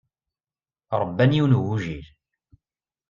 [1.01, 2.07] Ṛebban yiwen n ugujil.